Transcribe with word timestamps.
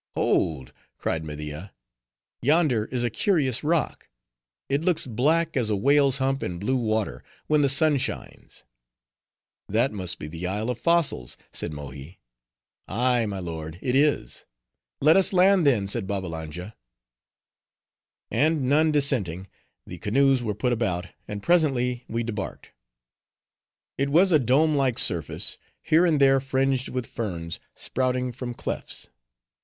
"Hold!" 0.15 0.73
cried 0.97 1.23
Media, 1.23 1.75
"yonder 2.41 2.85
is 2.85 3.03
a 3.03 3.11
curious 3.11 3.63
rock. 3.63 4.09
It 4.67 4.81
looks 4.83 5.05
black 5.05 5.55
as 5.55 5.69
a 5.69 5.75
whale's 5.75 6.17
hump 6.17 6.41
in 6.41 6.57
blue 6.57 6.75
water, 6.77 7.23
when 7.45 7.61
the 7.61 7.69
sun 7.69 7.97
shines." 7.97 8.65
"That 9.69 9.91
must 9.91 10.17
be 10.17 10.27
the 10.27 10.47
Isle 10.47 10.71
of 10.71 10.79
Fossils," 10.79 11.37
said 11.51 11.71
Mohi. 11.71 12.19
"Ay, 12.87 13.27
my 13.27 13.37
lord, 13.37 13.77
it 13.79 13.95
is." 13.95 14.45
"Let 15.01 15.17
us 15.17 15.33
land, 15.33 15.67
then," 15.67 15.85
said 15.85 16.07
Babbalanja. 16.07 16.75
And 18.31 18.67
none 18.67 18.91
dissenting, 18.91 19.49
the 19.85 19.99
canoes 19.99 20.41
were 20.41 20.55
put 20.55 20.73
about, 20.73 21.09
and 21.27 21.43
presently 21.43 22.05
we 22.07 22.23
debarked. 22.23 22.71
It 23.99 24.09
was 24.09 24.31
a 24.31 24.39
dome 24.39 24.73
like 24.73 24.97
surface, 24.97 25.59
here 25.83 26.07
and 26.07 26.19
there 26.19 26.39
fringed 26.39 26.89
with 26.89 27.05
ferns, 27.05 27.59
sprouting 27.75 28.31
from 28.31 28.55
clefts. 28.55 29.07